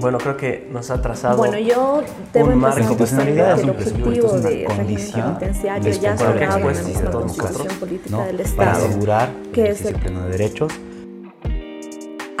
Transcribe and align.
bueno, 0.00 0.18
creo 0.18 0.36
que 0.36 0.68
nos 0.70 0.90
ha 0.90 1.00
trazado 1.02 1.36
Bueno, 1.38 1.58
yo 1.58 2.02
debo 2.32 2.50
un 2.50 2.58
marco 2.58 2.94
diciendo 2.94 3.24
que 3.24 3.30
el 3.32 3.40
amplio, 3.40 3.72
objetivo 3.72 4.12
es 4.12 4.32
una 4.32 4.48
de 4.48 4.64
condición 4.64 5.38
penitenciario 5.38 5.92
ya 5.92 6.12
que 6.12 6.18
sobrado 6.18 6.58
en 6.58 6.76
la 6.76 6.82
de 6.82 7.10
Constitución 7.10 7.76
Política 7.80 8.10
¿no? 8.16 8.24
del 8.24 8.36
Para 8.36 8.48
Estado. 8.72 8.86
asegurar 8.86 9.32
que 9.52 9.60
el 9.62 9.66
es 9.68 9.84
el- 9.84 9.94
pleno 9.96 10.22
de 10.24 10.30
derechos 10.30 10.72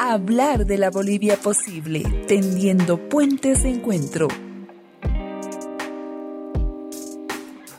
Hablar 0.00 0.64
de 0.64 0.78
la 0.78 0.90
Bolivia 0.90 1.36
posible, 1.36 2.04
tendiendo 2.28 2.98
puentes 3.08 3.64
de 3.64 3.70
encuentro. 3.70 4.28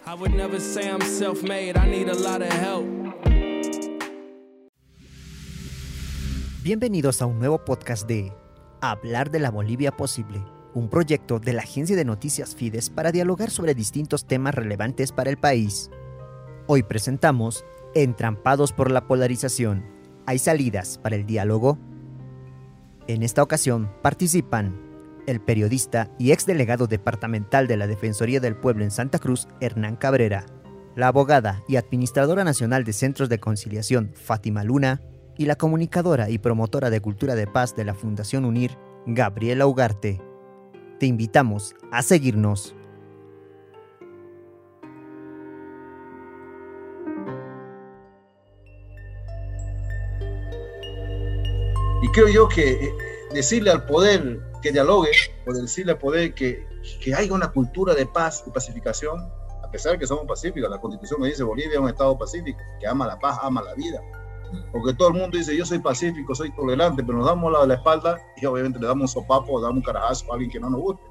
I 0.05 0.13
would 0.19 0.31
never 0.35 0.59
say 0.59 0.89
I'm 0.89 0.99
self 1.01 1.41
made, 1.43 1.77
I 1.77 1.87
need 1.89 2.09
a 2.09 2.15
lot 2.15 2.41
of 2.41 2.49
help. 2.51 2.85
Bienvenidos 6.61 7.21
a 7.21 7.25
un 7.25 7.39
nuevo 7.39 7.63
podcast 7.63 8.05
de 8.05 8.33
Hablar 8.81 9.29
de 9.29 9.39
la 9.39 9.51
Bolivia 9.51 9.91
Posible, 9.91 10.41
un 10.73 10.89
proyecto 10.89 11.37
de 11.39 11.51
la 11.51 11.63
agencia 11.63 11.97
de 11.97 12.05
noticias 12.05 12.55
Fides 12.55 12.89
para 12.89 13.11
dialogar 13.11 13.51
sobre 13.51 13.75
distintos 13.75 14.25
temas 14.25 14.55
relevantes 14.55 15.11
para 15.11 15.29
el 15.29 15.37
país. 15.37 15.91
Hoy 16.65 16.83
presentamos 16.83 17.65
Entrampados 17.93 18.71
por 18.71 18.89
la 18.89 19.05
polarización. 19.05 19.83
¿Hay 20.25 20.39
salidas 20.39 20.97
para 20.97 21.17
el 21.17 21.25
diálogo? 21.25 21.77
En 23.07 23.21
esta 23.21 23.43
ocasión 23.43 23.91
participan 24.01 24.79
el 25.27 25.41
periodista 25.41 26.09
y 26.17 26.31
exdelegado 26.31 26.87
departamental 26.87 27.67
de 27.67 27.75
la 27.75 27.85
Defensoría 27.85 28.39
del 28.39 28.55
Pueblo 28.55 28.85
en 28.85 28.91
Santa 28.91 29.19
Cruz, 29.19 29.49
Hernán 29.59 29.97
Cabrera, 29.97 30.45
la 30.95 31.07
abogada 31.07 31.63
y 31.67 31.75
administradora 31.75 32.45
nacional 32.45 32.85
de 32.85 32.93
centros 32.93 33.27
de 33.27 33.39
conciliación, 33.39 34.13
Fátima 34.15 34.63
Luna, 34.63 35.01
y 35.39 35.45
la 35.45 35.55
comunicadora 35.55 36.29
y 36.29 36.37
promotora 36.37 36.89
de 36.89 36.99
cultura 36.99 37.33
de 37.33 37.47
paz 37.47 37.73
de 37.73 37.85
la 37.85 37.93
Fundación 37.93 38.43
UNIR, 38.43 38.77
Gabriela 39.05 39.67
Ugarte. 39.67 40.21
Te 40.99 41.05
invitamos 41.05 41.75
a 41.93 42.01
seguirnos. 42.01 42.75
Y 52.01 52.07
creo 52.11 52.27
yo 52.27 52.49
que 52.49 52.71
eh, 52.71 52.93
decirle 53.33 53.71
al 53.71 53.85
poder 53.85 54.41
que 54.61 54.73
dialogue, 54.73 55.11
o 55.47 55.53
decirle 55.53 55.93
al 55.93 55.99
poder 55.99 56.33
que, 56.33 56.67
que 57.01 57.15
haya 57.15 57.33
una 57.33 57.49
cultura 57.53 57.95
de 57.95 58.05
paz 58.05 58.43
y 58.45 58.51
pacificación, 58.51 59.31
a 59.63 59.71
pesar 59.71 59.93
de 59.93 59.99
que 59.99 60.07
somos 60.07 60.25
pacíficos, 60.27 60.69
la 60.69 60.81
constitución 60.81 61.21
me 61.21 61.29
dice 61.29 61.43
Bolivia 61.43 61.75
es 61.75 61.79
un 61.79 61.87
estado 61.87 62.17
pacífico, 62.17 62.59
que 62.81 62.87
ama 62.87 63.07
la 63.07 63.17
paz, 63.17 63.39
ama 63.41 63.61
la 63.61 63.73
vida. 63.75 64.01
Porque 64.71 64.93
todo 64.93 65.09
el 65.09 65.15
mundo 65.15 65.37
dice 65.37 65.55
yo 65.55 65.65
soy 65.65 65.79
pacífico, 65.79 66.33
soy 66.35 66.51
tolerante, 66.51 67.03
pero 67.03 67.17
nos 67.19 67.27
damos 67.27 67.51
la, 67.51 67.65
la 67.65 67.75
espalda 67.75 68.17
y 68.41 68.45
obviamente 68.45 68.79
le 68.79 68.87
damos 68.87 69.15
un 69.15 69.21
sopapo, 69.21 69.59
le 69.59 69.63
damos 69.63 69.77
un 69.77 69.83
carajazo 69.83 70.31
a 70.31 70.35
alguien 70.35 70.51
que 70.51 70.59
no 70.59 70.69
nos 70.69 70.81
guste. 70.81 71.01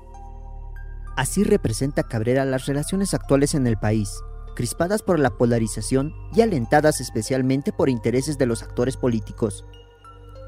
Así 1.16 1.42
representa 1.42 2.04
Cabrera 2.04 2.44
las 2.44 2.66
relaciones 2.66 3.12
actuales 3.12 3.54
en 3.54 3.66
el 3.66 3.76
país, 3.76 4.22
crispadas 4.54 5.02
por 5.02 5.18
la 5.18 5.30
polarización 5.30 6.14
y 6.32 6.42
alentadas 6.42 7.00
especialmente 7.00 7.72
por 7.72 7.88
intereses 7.88 8.38
de 8.38 8.46
los 8.46 8.62
actores 8.62 8.96
políticos. 8.96 9.64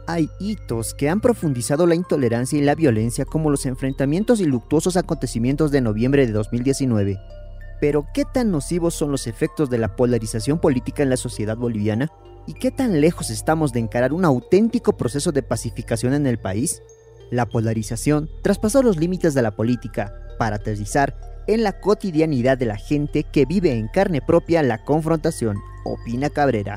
Hay 0.06 0.30
hitos 0.38 0.94
que 0.94 1.08
han 1.08 1.20
profundizado 1.20 1.86
la 1.86 1.94
intolerancia 1.94 2.58
y 2.58 2.62
la 2.62 2.74
violencia 2.74 3.24
como 3.24 3.50
los 3.50 3.66
enfrentamientos 3.66 4.40
y 4.40 4.44
luctuosos 4.44 4.96
acontecimientos 4.96 5.70
de 5.70 5.80
noviembre 5.80 6.26
de 6.26 6.32
2019. 6.32 7.18
Pero 7.80 8.06
¿qué 8.14 8.24
tan 8.24 8.50
nocivos 8.50 8.94
son 8.94 9.10
los 9.10 9.26
efectos 9.26 9.70
de 9.70 9.78
la 9.78 9.96
polarización 9.96 10.60
política 10.60 11.02
en 11.02 11.10
la 11.10 11.16
sociedad 11.16 11.56
boliviana? 11.56 12.12
¿Y 12.50 12.54
qué 12.54 12.72
tan 12.72 13.00
lejos 13.00 13.30
estamos 13.30 13.72
de 13.72 13.78
encarar 13.78 14.12
un 14.12 14.24
auténtico 14.24 14.96
proceso 14.96 15.30
de 15.30 15.40
pacificación 15.40 16.14
en 16.14 16.26
el 16.26 16.36
país? 16.36 16.82
La 17.30 17.46
polarización 17.46 18.28
traspasó 18.42 18.82
los 18.82 18.96
límites 18.96 19.34
de 19.34 19.42
la 19.42 19.52
política 19.52 20.12
para 20.36 20.56
aterrizar 20.56 21.16
en 21.46 21.62
la 21.62 21.80
cotidianidad 21.80 22.58
de 22.58 22.66
la 22.66 22.76
gente 22.76 23.22
que 23.22 23.46
vive 23.46 23.70
en 23.74 23.86
carne 23.86 24.20
propia 24.20 24.64
la 24.64 24.84
confrontación, 24.84 25.58
opina 25.84 26.28
Cabrera. 26.28 26.76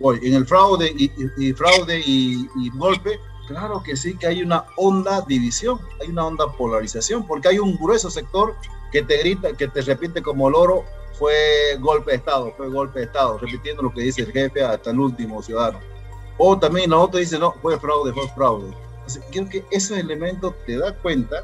Hoy, 0.00 0.18
en 0.22 0.32
el 0.32 0.46
fraude 0.46 0.90
y, 0.96 1.52
fraude 1.52 2.00
y, 2.06 2.48
golpe, 2.78 3.20
claro 3.48 3.82
que 3.82 3.96
sí 3.96 4.16
que 4.16 4.28
hay 4.28 4.42
una 4.42 4.64
honda 4.78 5.20
división, 5.28 5.78
hay 6.00 6.08
una 6.08 6.24
honda 6.24 6.50
polarización, 6.56 7.26
porque 7.26 7.48
hay 7.48 7.58
un 7.58 7.76
grueso 7.76 8.10
sector 8.10 8.54
que 8.90 9.02
te 9.02 9.18
grita, 9.18 9.52
que 9.58 9.68
te 9.68 9.82
repite 9.82 10.22
como 10.22 10.48
loro, 10.48 10.86
fue 11.18 11.76
golpe 11.80 12.12
de 12.12 12.16
Estado, 12.18 12.52
fue 12.56 12.68
golpe 12.68 13.00
de 13.00 13.06
Estado, 13.06 13.38
repitiendo 13.38 13.82
lo 13.82 13.92
que 13.92 14.02
dice 14.02 14.22
el 14.22 14.32
jefe 14.32 14.62
hasta 14.64 14.90
el 14.90 14.98
último 14.98 15.42
ciudadano. 15.42 15.80
O 16.38 16.58
también 16.58 16.90
la 16.90 16.98
otra 16.98 17.20
dice, 17.20 17.38
no, 17.38 17.52
fue 17.62 17.78
fraude, 17.78 18.12
fue 18.12 18.28
fraude. 18.34 18.74
Entonces, 18.94 19.22
creo 19.30 19.48
que 19.48 19.64
ese 19.70 20.00
elemento 20.00 20.54
te 20.66 20.78
da 20.78 20.94
cuenta 20.94 21.36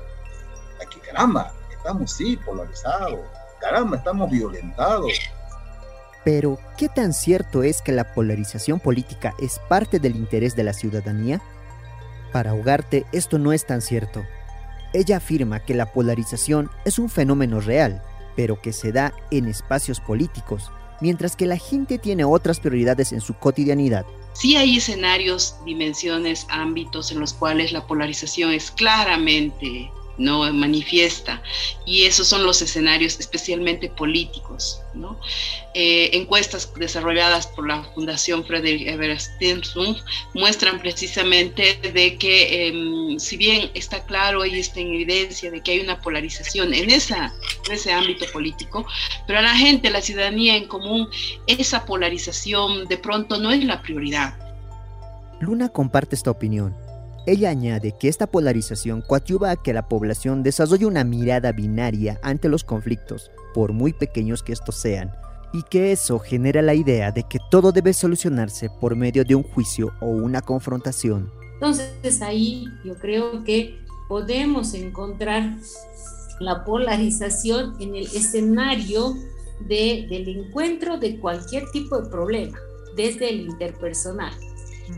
de 0.78 0.87
que, 0.87 1.01
caramba, 1.01 1.53
estamos 1.71 2.12
sí 2.12 2.37
polarizados, 2.37 3.21
caramba, 3.61 3.97
estamos 3.97 4.31
violentados, 4.31 5.12
Pero, 6.25 6.59
¿qué 6.77 6.89
tan 6.89 7.12
cierto 7.12 7.62
es 7.62 7.81
que 7.81 7.93
la 7.93 8.12
polarización 8.12 8.81
política 8.81 9.34
es 9.41 9.61
parte 9.69 9.99
del 9.99 10.17
interés 10.17 10.57
de 10.57 10.65
la 10.65 10.73
ciudadanía? 10.73 11.41
Para 12.33 12.55
Ugarte, 12.55 13.07
esto 13.12 13.39
no 13.39 13.53
es 13.53 13.65
tan 13.65 13.81
cierto. 13.81 14.25
Ella 14.93 15.19
afirma 15.19 15.61
que 15.61 15.75
la 15.75 15.93
polarización 15.93 16.71
es 16.84 16.99
un 16.99 17.09
fenómeno 17.09 17.61
real, 17.61 18.03
pero 18.38 18.62
que 18.62 18.72
se 18.72 18.93
da 18.93 19.12
en 19.32 19.49
espacios 19.49 19.99
políticos, 19.99 20.71
mientras 21.00 21.34
que 21.34 21.44
la 21.44 21.59
gente 21.59 21.99
tiene 21.99 22.25
otras 22.25 22.60
prioridades 22.60 23.12
en 23.12 23.21
su 23.21 23.34
cotidianidad. 23.34 24.06
Sí 24.32 24.54
hay 24.54 24.76
escenarios, 24.76 25.56
dimensiones, 25.65 26.47
ámbitos 26.48 27.10
en 27.10 27.19
los 27.19 27.32
cuales 27.32 27.72
la 27.72 27.84
polarización 27.88 28.53
es 28.53 28.71
claramente 28.71 29.91
no 30.19 30.53
manifiesta 30.53 31.43
y 31.87 32.05
esos 32.05 32.27
son 32.27 32.45
los 32.45 32.61
escenarios 32.61 33.19
especialmente 33.19 33.89
políticos 33.89 34.83
¿no? 34.95 35.19
Eh, 35.75 36.11
encuestas 36.12 36.73
desarrolladas 36.75 37.47
por 37.47 37.67
la 37.67 37.83
fundación 37.95 38.45
Frederick 38.45 39.19
Stimson 39.19 39.97
muestran 40.34 40.81
precisamente 40.81 41.78
de 41.95 42.17
que 42.17 42.69
eh, 42.69 43.19
si 43.19 43.37
bien 43.37 43.71
está 43.75 44.05
claro 44.05 44.45
y 44.45 44.59
está 44.59 44.81
en 44.81 44.89
evidencia 44.95 45.51
de 45.51 45.62
que 45.62 45.73
hay 45.73 45.81
una 45.81 46.01
polarización 46.01 46.75
en, 46.75 46.91
esa, 46.91 47.33
en 47.67 47.73
ese 47.73 47.93
ámbito 47.93 48.27
político 48.33 48.87
pero 49.27 49.39
a 49.39 49.43
la 49.43 49.57
gente, 49.57 49.91
la 49.91 50.01
ciudadanía 50.01 50.57
en 50.57 50.67
común 50.67 51.09
esa 51.47 51.84
polarización 51.87 52.87
de 52.89 52.99
pronto 52.99 53.39
no 53.39 53.53
es 53.53 53.65
la 53.65 53.81
prioridad 53.83 54.37
Luna 55.41 55.69
comparte 55.69 56.17
esta 56.17 56.31
opinión. 56.31 56.75
Ella 57.28 57.50
añade 57.50 57.93
que 57.93 58.09
esta 58.09 58.27
polarización 58.27 59.03
coadyuva 59.03 59.50
a 59.50 59.56
que 59.56 59.75
la 59.75 59.87
población 59.87 60.43
desarrolle 60.43 60.87
una 60.87 61.05
mirada 61.05 61.53
binaria 61.53 62.19
ante 62.22 62.49
los 62.49 62.65
conflictos, 62.65 63.31
por 63.53 63.75
muy 63.75 63.93
pequeños 63.93 64.43
que 64.43 64.55
estos 64.55 64.77
sean, 64.77 65.12
y 65.53 65.62
que 65.65 65.93
eso 65.93 66.21
genera 66.21 66.62
la 66.62 66.72
idea 66.72 67.12
de 67.12 67.25
que 67.25 67.39
todo 67.50 67.71
debe 67.71 67.93
solucionarse 67.93 68.71
por 68.71 68.97
medio 68.97 69.27
de 69.27 69.34
un 69.34 69.43
juicio 69.43 69.93
o 70.00 70.06
una 70.06 70.41
confrontación. 70.41 71.31
Entonces 71.53 72.22
ahí 72.22 72.65
yo 72.83 72.94
creo 72.94 73.45
que 73.45 73.78
podemos 74.09 74.72
encontrar 74.72 75.55
la 76.41 76.65
polarización 76.65 77.75
en 77.78 77.95
el 77.95 78.06
escenario 78.06 79.12
de, 79.69 80.06
del 80.09 80.28
encuentro 80.31 80.97
de 80.97 81.21
cualquier 81.21 81.65
tipo 81.72 82.00
de 82.00 82.09
problema, 82.09 82.59
desde 82.97 83.28
el 83.28 83.41
interpersonal. 83.41 84.33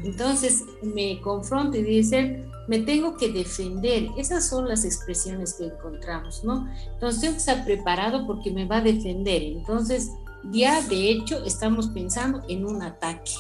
Entonces 0.05 0.65
me 0.83 1.21
confronto 1.21 1.77
y 1.77 1.83
dicen, 1.83 2.51
me 2.69 2.79
tengo 2.79 3.17
que 3.17 3.31
defender. 3.31 4.09
Esas 4.17 4.49
son 4.49 4.69
las 4.69 4.85
expresiones 4.85 5.55
que 5.55 5.67
encontramos, 5.67 6.45
¿no? 6.45 6.69
Entonces 6.95 7.21
tengo 7.21 7.35
que 7.35 7.39
estar 7.39 7.65
preparado 7.65 8.27
porque 8.27 8.51
me 8.51 8.65
va 8.65 8.79
a 8.79 8.83
defender. 8.83 9.43
Entonces 9.43 10.11
ya 10.53 10.81
de 10.83 11.11
hecho 11.11 11.45
estamos 11.45 11.89
pensando 11.89 12.43
en 12.49 12.65
un 12.65 12.83
ataque, 12.83 13.33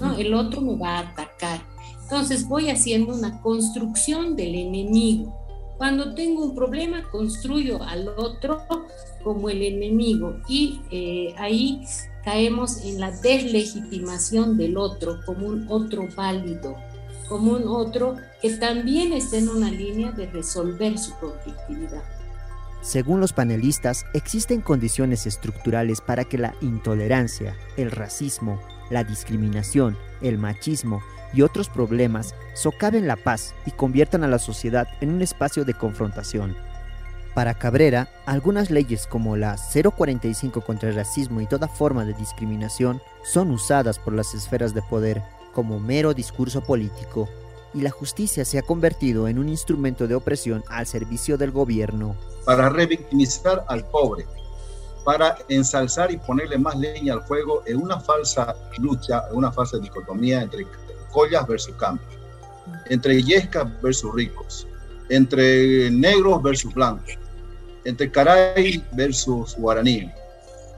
¿no? 0.00 0.16
El 0.16 0.34
otro 0.34 0.60
me 0.60 0.76
va 0.76 0.98
a 0.98 1.10
atacar. 1.10 1.60
Entonces 2.02 2.48
voy 2.48 2.70
haciendo 2.70 3.14
una 3.14 3.40
construcción 3.40 4.36
del 4.36 4.54
enemigo. 4.54 5.34
Cuando 5.76 6.14
tengo 6.14 6.44
un 6.44 6.54
problema, 6.54 7.10
construyo 7.10 7.82
al 7.82 8.08
otro 8.08 8.62
como 9.22 9.48
el 9.48 9.62
enemigo 9.62 10.36
y 10.48 10.80
eh, 10.90 11.34
ahí 11.36 11.82
caemos 12.24 12.78
en 12.82 13.00
la 13.00 13.10
deslegitimación 13.10 14.56
del 14.56 14.76
otro 14.76 15.20
como 15.26 15.46
un 15.46 15.66
otro 15.68 16.08
válido, 16.16 16.76
como 17.28 17.52
un 17.52 17.68
otro 17.68 18.16
que 18.40 18.50
también 18.50 19.12
está 19.12 19.36
en 19.36 19.48
una 19.48 19.70
línea 19.70 20.12
de 20.12 20.26
resolver 20.26 20.98
su 20.98 21.14
conflictividad. 21.16 22.02
Según 22.80 23.20
los 23.20 23.32
panelistas, 23.32 24.04
existen 24.12 24.60
condiciones 24.60 25.26
estructurales 25.26 26.00
para 26.02 26.24
que 26.24 26.36
la 26.36 26.54
intolerancia, 26.60 27.56
el 27.78 27.90
racismo, 27.90 28.60
la 28.90 29.04
discriminación, 29.04 29.96
el 30.20 30.36
machismo 30.36 31.00
y 31.32 31.42
otros 31.42 31.68
problemas 31.68 32.34
socaven 32.54 33.06
la 33.06 33.16
paz 33.16 33.54
y 33.66 33.70
conviertan 33.70 34.22
a 34.22 34.28
la 34.28 34.38
sociedad 34.38 34.86
en 35.00 35.10
un 35.10 35.22
espacio 35.22 35.64
de 35.64 35.74
confrontación. 35.74 36.54
Para 37.34 37.54
Cabrera, 37.54 38.08
algunas 38.26 38.70
leyes 38.70 39.08
como 39.08 39.36
la 39.36 39.56
045 39.56 40.60
contra 40.60 40.88
el 40.88 40.94
racismo 40.94 41.40
y 41.40 41.46
toda 41.46 41.66
forma 41.66 42.04
de 42.04 42.14
discriminación 42.14 43.02
son 43.24 43.50
usadas 43.50 43.98
por 43.98 44.12
las 44.12 44.34
esferas 44.34 44.72
de 44.72 44.82
poder 44.82 45.20
como 45.52 45.80
mero 45.80 46.14
discurso 46.14 46.62
político. 46.62 47.28
y 47.76 47.80
la 47.80 47.90
justicia 47.90 48.44
se 48.44 48.56
ha 48.56 48.62
convertido 48.62 49.26
en 49.26 49.36
un 49.36 49.48
instrumento 49.48 50.06
de 50.06 50.14
opresión 50.14 50.62
al 50.68 50.86
servicio 50.86 51.36
del 51.36 51.50
gobierno. 51.50 52.14
Para 52.44 52.68
revictimizar 52.68 53.64
al 53.66 53.84
pobre, 53.86 54.26
para 55.04 55.36
ensalzar 55.48 56.12
y 56.12 56.16
ponerle 56.18 56.56
más 56.56 56.76
leña 56.76 57.14
al 57.14 57.24
fuego 57.24 57.64
en 57.66 57.82
una 57.82 57.98
falsa 57.98 58.54
lucha, 58.78 59.24
en 59.28 59.38
una 59.38 59.50
falsa 59.50 59.78
dicotomía 59.78 60.42
entre 60.42 60.68
collas 61.10 61.44
versus 61.48 61.74
campos, 61.74 62.06
entre 62.86 63.20
yescas 63.20 63.66
versus 63.82 64.14
ricos, 64.14 64.68
entre 65.08 65.90
negros 65.90 66.40
versus 66.44 66.72
blancos, 66.72 67.18
entre 67.84 68.10
caray 68.10 68.84
versus 68.92 69.56
guaraní, 69.56 70.10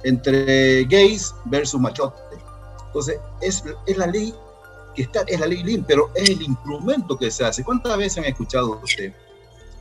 entre 0.04 0.84
gays 0.84 1.34
versus 1.46 1.80
machote. 1.80 2.16
Entonces, 2.86 3.18
es, 3.40 3.62
es 3.86 3.96
la 3.96 4.06
ley 4.06 4.34
que 4.94 5.02
está, 5.02 5.22
es 5.26 5.38
la 5.38 5.46
ley 5.46 5.62
LIM, 5.62 5.84
pero 5.86 6.10
es 6.14 6.30
el 6.30 6.42
instrumento 6.42 7.16
que 7.16 7.30
se 7.30 7.44
hace. 7.44 7.62
¿Cuántas 7.62 7.96
veces 7.98 8.18
han 8.18 8.24
escuchado 8.24 8.80
usted, 8.82 9.12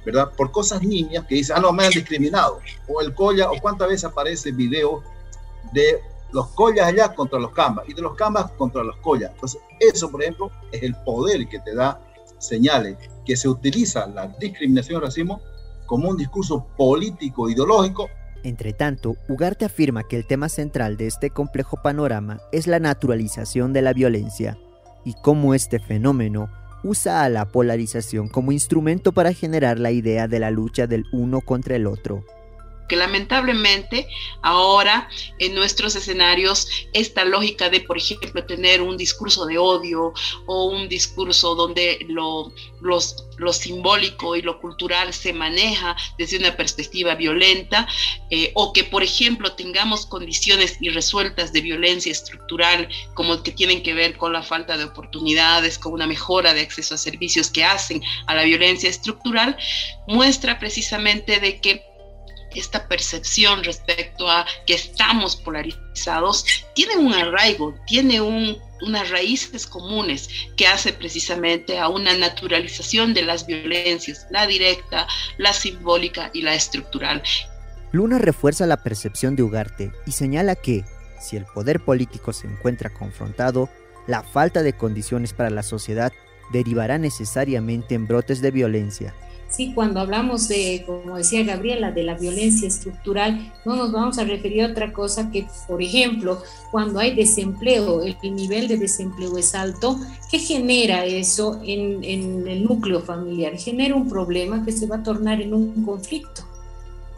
verdad? 0.05 0.31
Por 0.35 0.51
cosas 0.51 0.81
niñas 0.81 1.25
que 1.27 1.35
dicen, 1.35 1.55
ah, 1.57 1.61
no, 1.61 1.71
me 1.71 1.85
han 1.85 1.91
discriminado. 1.91 2.59
O 2.87 3.01
el 3.01 3.13
colla, 3.15 3.49
o 3.49 3.59
cuántas 3.61 3.87
veces 3.87 4.03
aparece 4.03 4.51
video 4.51 5.01
de 5.71 6.01
los 6.31 6.47
collas 6.49 6.87
allá 6.87 7.15
contra 7.15 7.39
los 7.39 7.51
cambas 7.51 7.87
y 7.87 7.93
de 7.93 8.01
los 8.01 8.15
cambas 8.15 8.51
contra 8.51 8.83
los 8.83 8.97
collas. 8.97 9.31
Entonces, 9.31 9.61
eso, 9.79 10.11
por 10.11 10.21
ejemplo, 10.21 10.51
es 10.71 10.83
el 10.83 10.93
poder 11.05 11.47
que 11.47 11.59
te 11.59 11.73
da 11.73 12.01
señales, 12.37 12.97
que 13.25 13.37
se 13.37 13.47
utiliza 13.47 14.05
la 14.07 14.27
discriminación 14.27 15.01
y 15.01 15.05
racismo 15.05 15.41
como 15.85 16.09
un 16.09 16.17
discurso 16.17 16.67
político, 16.77 17.49
ideológico. 17.49 18.09
Entre 18.43 18.73
tanto, 18.73 19.15
Ugarte 19.27 19.65
afirma 19.65 20.03
que 20.03 20.17
el 20.17 20.27
tema 20.27 20.49
central 20.49 20.97
de 20.97 21.07
este 21.07 21.29
complejo 21.29 21.77
panorama 21.81 22.41
es 22.51 22.67
la 22.67 22.79
naturalización 22.79 23.73
de 23.73 23.81
la 23.81 23.93
violencia 23.93 24.57
y 25.03 25.13
cómo 25.21 25.53
este 25.53 25.79
fenómeno 25.79 26.49
usa 26.83 27.23
a 27.23 27.29
la 27.29 27.45
polarización 27.45 28.27
como 28.27 28.51
instrumento 28.51 29.11
para 29.11 29.33
generar 29.33 29.79
la 29.79 29.91
idea 29.91 30.27
de 30.27 30.39
la 30.39 30.51
lucha 30.51 30.85
del 30.85 31.05
uno 31.11 31.41
contra 31.41 31.75
el 31.75 31.87
otro 31.87 32.23
que 32.87 32.95
lamentablemente 32.95 34.07
ahora 34.41 35.09
en 35.39 35.55
nuestros 35.55 35.95
escenarios 35.95 36.67
esta 36.93 37.25
lógica 37.25 37.69
de, 37.69 37.81
por 37.81 37.97
ejemplo, 37.97 38.45
tener 38.45 38.81
un 38.81 38.97
discurso 38.97 39.45
de 39.45 39.57
odio 39.57 40.13
o 40.45 40.65
un 40.65 40.87
discurso 40.87 41.55
donde 41.55 42.05
lo, 42.09 42.53
lo 42.81 43.53
simbólico 43.53 44.35
y 44.35 44.41
lo 44.41 44.59
cultural 44.59 45.13
se 45.13 45.33
maneja 45.33 45.95
desde 46.17 46.37
una 46.37 46.55
perspectiva 46.55 47.15
violenta, 47.15 47.87
eh, 48.29 48.51
o 48.53 48.73
que, 48.73 48.83
por 48.83 49.03
ejemplo, 49.03 49.53
tengamos 49.53 50.05
condiciones 50.05 50.77
irresueltas 50.79 51.51
de 51.51 51.61
violencia 51.61 52.11
estructural 52.11 52.87
como 53.13 53.41
que 53.43 53.51
tienen 53.51 53.83
que 53.83 53.93
ver 53.93 54.17
con 54.17 54.33
la 54.33 54.43
falta 54.43 54.77
de 54.77 54.85
oportunidades, 54.85 55.79
con 55.79 55.93
una 55.93 56.07
mejora 56.07 56.53
de 56.53 56.61
acceso 56.61 56.95
a 56.95 56.97
servicios 56.97 57.49
que 57.49 57.63
hacen 57.63 58.01
a 58.27 58.35
la 58.35 58.43
violencia 58.43 58.89
estructural, 58.89 59.57
muestra 60.07 60.59
precisamente 60.59 61.39
de 61.39 61.59
que 61.59 61.94
esta 62.55 62.87
percepción 62.87 63.63
respecto 63.63 64.29
a 64.29 64.45
que 64.65 64.73
estamos 64.73 65.35
polarizados 65.35 66.45
tiene 66.73 66.97
un 66.97 67.13
arraigo, 67.13 67.75
tiene 67.85 68.21
unas 68.21 69.09
raíces 69.09 69.67
comunes 69.67 70.29
que 70.57 70.67
hace 70.67 70.93
precisamente 70.93 71.79
a 71.79 71.89
una 71.89 72.15
naturalización 72.17 73.13
de 73.13 73.23
las 73.23 73.45
violencias, 73.45 74.27
la 74.31 74.47
directa, 74.47 75.07
la 75.37 75.53
simbólica 75.53 76.29
y 76.33 76.41
la 76.41 76.53
estructural. 76.53 77.21
Luna 77.91 78.17
refuerza 78.17 78.65
la 78.65 78.83
percepción 78.83 79.35
de 79.35 79.43
Ugarte 79.43 79.91
y 80.05 80.11
señala 80.11 80.55
que, 80.55 80.83
si 81.19 81.37
el 81.37 81.45
poder 81.45 81.79
político 81.79 82.33
se 82.33 82.47
encuentra 82.47 82.89
confrontado, 82.89 83.69
la 84.07 84.21
falta 84.21 84.63
de 84.63 84.73
condiciones 84.73 85.33
para 85.33 85.49
la 85.49 85.63
sociedad 85.63 86.11
derivará 86.51 86.97
necesariamente 86.97 87.95
en 87.95 88.05
brotes 88.05 88.41
de 88.41 88.51
violencia 88.51 89.15
Sí, 89.55 89.71
cuando 89.73 90.01
hablamos 90.01 90.49
de, 90.49 90.83
como 90.85 91.15
decía 91.15 91.41
Gabriela, 91.43 91.91
de 91.91 92.03
la 92.03 92.15
violencia 92.15 92.67
estructural, 92.67 93.53
no 93.63 93.77
nos 93.77 93.93
vamos 93.93 94.17
a 94.17 94.25
referir 94.25 94.63
a 94.63 94.67
otra 94.67 94.91
cosa 94.91 95.31
que, 95.31 95.47
por 95.65 95.81
ejemplo, 95.81 96.41
cuando 96.71 96.99
hay 96.99 97.15
desempleo, 97.15 98.03
el 98.03 98.17
nivel 98.35 98.67
de 98.67 98.77
desempleo 98.77 99.37
es 99.37 99.55
alto, 99.55 99.97
¿qué 100.29 100.39
genera 100.39 101.05
eso 101.05 101.61
en, 101.63 102.03
en 102.03 102.45
el 102.49 102.65
núcleo 102.65 102.99
familiar? 102.99 103.57
Genera 103.57 103.95
un 103.95 104.09
problema 104.09 104.65
que 104.65 104.73
se 104.73 104.87
va 104.87 104.97
a 104.97 105.03
tornar 105.03 105.41
en 105.41 105.53
un 105.53 105.85
conflicto 105.85 106.41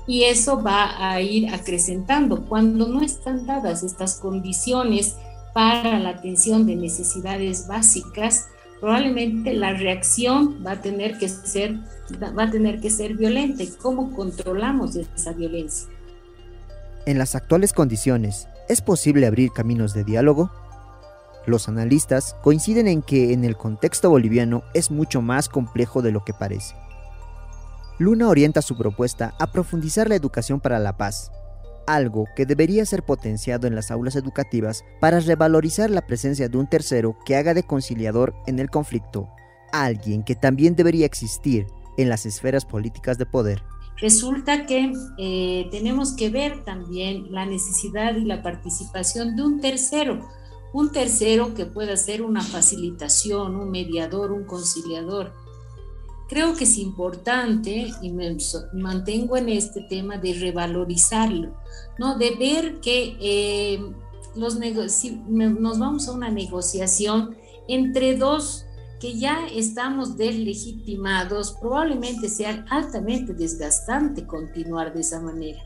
y 0.06 0.24
eso 0.24 0.62
va 0.62 1.12
a 1.12 1.20
ir 1.20 1.50
acrecentando. 1.50 2.46
Cuando 2.46 2.88
no 2.88 3.02
están 3.02 3.48
dadas 3.48 3.82
estas 3.82 4.20
condiciones 4.20 5.16
para 5.56 5.98
la 5.98 6.10
atención 6.10 6.68
de 6.68 6.76
necesidades 6.76 7.68
básicas, 7.68 8.46
probablemente 8.80 9.54
la 9.54 9.74
reacción 9.74 10.64
va 10.66 10.72
a 10.72 10.82
tener 10.82 11.18
que 11.18 11.30
ser, 11.30 11.76
va 12.22 12.44
a 12.44 12.52
tener 12.52 12.80
que 12.80 12.90
ser 12.90 13.16
violenta. 13.16 13.64
¿Y 13.64 13.68
cómo 13.68 14.12
controlamos 14.14 14.96
esa 14.96 15.34
violencia? 15.34 15.90
En 17.06 17.18
las 17.18 17.36
actuales 17.36 17.74
condiciones, 17.74 18.48
¿es 18.68 18.82
posible 18.82 19.28
abrir 19.28 19.52
caminos 19.52 19.94
de 19.94 20.04
diálogo? 20.04 20.52
Los 21.46 21.70
analistas 21.70 22.36
coinciden 22.44 22.88
en 22.88 23.02
que 23.02 23.32
en 23.32 23.46
el 23.46 23.56
contexto 23.56 24.10
boliviano 24.10 24.64
es 24.74 24.92
mucho 24.92 25.22
más 25.22 25.48
complejo 25.48 26.02
de 26.02 26.12
lo 26.12 26.26
que 26.26 26.34
parece. 26.34 26.76
Luna 28.00 28.28
orienta 28.28 28.62
su 28.62 28.78
propuesta 28.78 29.34
a 29.40 29.48
profundizar 29.48 30.10
la 30.10 30.16
educación 30.16 30.60
para 30.60 30.78
la 30.78 30.98
paz, 30.98 31.32
algo 31.88 32.26
que 32.36 32.46
debería 32.46 32.86
ser 32.86 33.04
potenciado 33.04 33.66
en 33.66 33.74
las 33.74 33.90
aulas 33.90 34.16
educativas 34.16 34.86
para 35.00 35.20
revalorizar 35.20 35.90
la 35.90 36.06
presencia 36.06 36.50
de 36.50 36.58
un 36.58 36.68
tercero 36.68 37.18
que 37.26 37.36
haga 37.36 37.54
de 37.54 37.64
conciliador 37.64 38.36
en 38.46 38.60
el 38.60 38.70
conflicto, 38.70 39.30
alguien 39.72 40.24
que 40.24 40.36
también 40.36 40.76
debería 40.76 41.06
existir 41.06 41.66
en 41.98 42.10
las 42.10 42.26
esferas 42.26 42.66
políticas 42.66 43.18
de 43.18 43.26
poder. 43.26 43.64
Resulta 44.00 44.68
que 44.68 44.94
eh, 45.18 45.68
tenemos 45.72 46.16
que 46.16 46.30
ver 46.30 46.64
también 46.64 47.32
la 47.32 47.48
necesidad 47.48 48.16
y 48.16 48.26
la 48.26 48.44
participación 48.44 49.36
de 49.36 49.42
un 49.42 49.60
tercero, 49.60 50.28
un 50.74 50.92
tercero 50.92 51.56
que 51.56 51.66
pueda 51.66 51.98
ser 51.98 52.22
una 52.22 52.42
facilitación, 52.42 53.56
un 53.56 53.72
mediador, 53.72 54.32
un 54.32 54.44
conciliador 54.44 55.34
Creo 56.30 56.56
que 56.56 56.66
es 56.66 56.78
importante, 56.78 57.92
y 58.02 58.12
me 58.12 58.36
mantengo 58.74 59.38
en 59.38 59.50
este 59.50 59.82
tema, 59.82 60.18
de 60.18 60.34
revalorizarlo, 60.34 61.58
¿no? 61.98 62.18
de 62.18 62.32
ver 62.36 62.80
que 62.82 63.18
eh, 63.22 63.80
los 64.36 64.60
nos 64.60 65.80
vamos 65.80 66.08
a 66.08 66.12
una 66.12 66.30
negociación 66.30 67.38
entre 67.68 68.18
dos 68.18 68.66
que 69.00 69.18
ya 69.18 69.48
estamos 69.48 70.18
deslegitimados, 70.18 71.56
probablemente 71.62 72.30
sea 72.30 72.66
altamente 72.70 73.34
desgastante 73.34 74.26
continuar 74.26 74.94
de 74.94 75.02
esa 75.02 75.22
manera. 75.22 75.62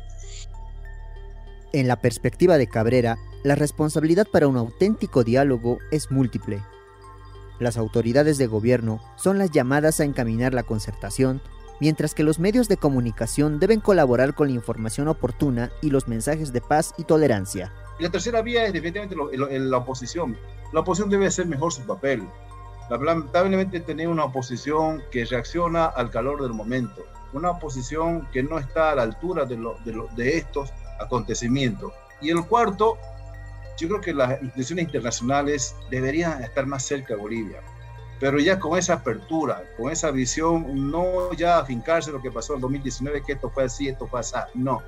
En 1.73 1.87
la 1.87 1.99
perspectiva 2.01 2.57
de 2.57 2.67
Cabrera, 2.67 3.17
la 3.43 3.55
responsabilidad 3.55 4.27
para 4.31 4.47
un 4.47 4.57
auténtico 4.57 5.23
diálogo 5.23 5.77
es 5.91 6.11
múltiple 6.11 6.61
las 7.61 7.77
autoridades 7.77 8.37
de 8.37 8.47
gobierno 8.47 8.99
son 9.15 9.37
las 9.37 9.51
llamadas 9.51 9.99
a 9.99 10.03
encaminar 10.03 10.53
la 10.53 10.63
concertación, 10.63 11.41
mientras 11.79 12.13
que 12.13 12.23
los 12.23 12.39
medios 12.39 12.67
de 12.67 12.77
comunicación 12.77 13.59
deben 13.59 13.79
colaborar 13.79 14.33
con 14.33 14.47
la 14.47 14.53
información 14.53 15.07
oportuna 15.07 15.71
y 15.81 15.89
los 15.89 16.07
mensajes 16.07 16.51
de 16.53 16.61
paz 16.61 16.93
y 16.97 17.03
tolerancia. 17.03 17.71
La 17.99 18.09
tercera 18.09 18.41
vía 18.41 18.65
es 18.65 18.73
definitivamente 18.73 19.15
la 19.59 19.77
oposición. 19.77 20.37
La 20.73 20.79
oposición 20.79 21.09
debe 21.09 21.27
hacer 21.27 21.45
mejor 21.45 21.71
su 21.71 21.83
papel. 21.83 22.27
Lamentablemente 22.89 23.79
tener 23.79 24.07
una 24.07 24.25
oposición 24.25 25.03
que 25.11 25.23
reacciona 25.25 25.85
al 25.85 26.09
calor 26.09 26.41
del 26.41 26.53
momento, 26.53 27.05
una 27.31 27.51
oposición 27.51 28.27
que 28.31 28.43
no 28.43 28.57
está 28.57 28.91
a 28.91 28.95
la 28.95 29.03
altura 29.03 29.45
de 29.45 30.37
estos 30.37 30.73
acontecimientos. 30.99 31.93
Y 32.21 32.31
el 32.31 32.45
cuarto 32.45 32.97
yo 33.81 33.87
creo 33.89 34.01
que 34.01 34.13
las 34.13 34.41
instituciones 34.41 34.85
internacionales 34.85 35.75
deberían 35.89 36.43
estar 36.43 36.65
más 36.65 36.83
cerca 36.83 37.15
de 37.15 37.19
Bolivia, 37.19 37.61
pero 38.19 38.39
ya 38.39 38.59
con 38.59 38.77
esa 38.77 38.93
apertura, 38.93 39.63
con 39.77 39.91
esa 39.91 40.11
visión, 40.11 40.91
no 40.91 41.33
ya 41.33 41.57
afincarse 41.57 42.11
lo 42.11 42.21
que 42.21 42.31
pasó 42.31 42.53
en 42.53 42.61
2019, 42.61 43.23
que 43.25 43.33
esto 43.33 43.49
fue 43.49 43.63
así, 43.65 43.87
esto 43.89 44.07
fue 44.07 44.19
así, 44.19 44.35
no. 44.53 44.81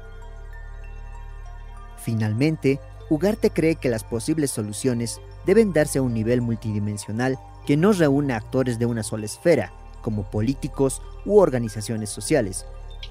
Finalmente, 1.98 2.80
Ugarte 3.10 3.50
cree 3.50 3.76
que 3.76 3.90
las 3.90 4.04
posibles 4.04 4.52
soluciones 4.52 5.20
deben 5.46 5.74
darse 5.74 6.00
a 6.00 6.02
un 6.02 6.14
nivel 6.14 6.42
multidimensional 6.42 7.38
que 7.66 7.76
no 7.78 7.92
reúna 7.92 8.38
actores 8.38 8.80
de 8.80 8.86
una 8.86 9.04
sola 9.04 9.26
esfera, 9.26 9.74
como 10.02 10.30
políticos 10.30 11.02
u 11.26 11.40
organizaciones 11.40 12.10
sociales, 12.10 12.66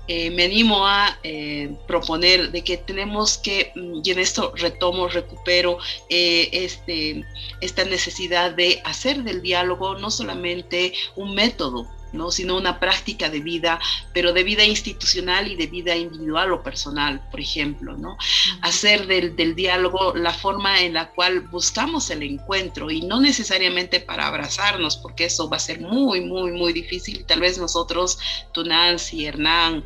eh, 0.09 0.31
me 0.31 0.45
animo 0.45 0.87
a 0.87 1.19
eh, 1.23 1.75
proponer 1.87 2.51
de 2.51 2.63
que 2.63 2.77
tenemos 2.77 3.39
que, 3.39 3.73
mm, 3.75 4.01
y 4.05 4.11
en 4.11 4.19
esto 4.19 4.53
retomo, 4.57 5.09
recupero 5.09 5.79
eh, 6.09 6.49
este, 6.53 7.25
esta 7.61 7.85
necesidad 7.85 8.53
de 8.53 8.81
hacer 8.85 9.23
del 9.23 9.43
diálogo 9.43 9.95
no 9.97 10.11
solamente 10.11 10.93
un 11.17 11.35
método, 11.35 11.87
¿no? 12.13 12.31
sino 12.31 12.57
una 12.57 12.79
práctica 12.79 13.29
de 13.29 13.41
vida, 13.41 13.81
pero 14.13 14.33
de 14.33 14.43
vida 14.43 14.65
institucional 14.65 15.51
y 15.51 15.57
de 15.57 15.67
vida 15.67 15.97
individual 15.97 16.53
o 16.53 16.63
personal, 16.63 17.21
por 17.31 17.41
ejemplo. 17.41 17.97
¿no? 17.97 18.17
Hacer 18.61 19.07
del, 19.07 19.37
del 19.37 19.55
diálogo 19.55 20.15
la 20.15 20.33
forma 20.33 20.81
en 20.83 20.95
la 20.95 21.11
cual 21.11 21.41
buscamos 21.41 22.11
el 22.11 22.23
encuentro 22.23 22.91
y 22.91 23.03
no 23.03 23.21
necesariamente 23.21 24.01
para 24.01 24.27
abrazarnos, 24.27 24.97
porque 24.97 25.27
eso 25.27 25.49
va 25.49 25.57
a 25.57 25.61
ser 25.61 25.81
muy, 25.81 26.21
muy, 26.21 26.53
muy 26.53 26.73
difícil. 26.73 27.25
Tal 27.25 27.41
vez 27.41 27.59
nosotros, 27.59 28.19
tú 28.53 28.65
Nancy, 28.65 29.27
Hernán, 29.27 29.85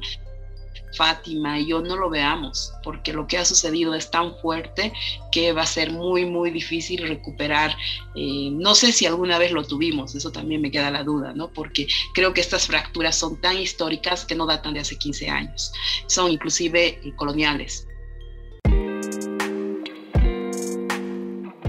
Fátima 0.94 1.58
y 1.58 1.66
yo 1.66 1.82
no 1.82 1.96
lo 1.96 2.08
veamos, 2.08 2.72
porque 2.82 3.12
lo 3.12 3.26
que 3.26 3.38
ha 3.38 3.44
sucedido 3.44 3.94
es 3.94 4.10
tan 4.10 4.36
fuerte 4.38 4.92
que 5.30 5.52
va 5.52 5.62
a 5.62 5.66
ser 5.66 5.92
muy, 5.92 6.24
muy 6.24 6.50
difícil 6.50 7.06
recuperar. 7.06 7.76
Eh, 8.14 8.50
no 8.52 8.74
sé 8.74 8.92
si 8.92 9.06
alguna 9.06 9.38
vez 9.38 9.52
lo 9.52 9.64
tuvimos, 9.64 10.14
eso 10.14 10.32
también 10.32 10.62
me 10.62 10.70
queda 10.70 10.90
la 10.90 11.04
duda, 11.04 11.32
¿no? 11.34 11.52
Porque 11.52 11.86
creo 12.14 12.32
que 12.32 12.40
estas 12.40 12.66
fracturas 12.66 13.16
son 13.16 13.40
tan 13.40 13.58
históricas 13.58 14.24
que 14.24 14.34
no 14.34 14.46
datan 14.46 14.74
de 14.74 14.80
hace 14.80 14.96
15 14.96 15.28
años, 15.28 15.72
son 16.06 16.30
inclusive 16.30 17.00
eh, 17.02 17.12
coloniales. 17.16 17.86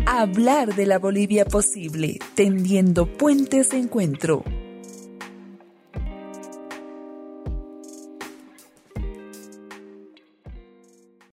Hablar 0.06 0.74
de 0.74 0.86
la 0.86 1.00
Bolivia 1.00 1.46
posible, 1.46 2.20
tendiendo 2.34 3.06
puentes 3.06 3.70
de 3.72 3.78
encuentro 3.78 4.44